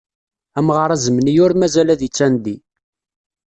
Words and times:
Amɣar 0.57 0.89
azemni 0.95 1.33
ur 1.43 1.51
mazal 1.59 1.89
ad 1.93 2.01
ittandi. 2.07 2.55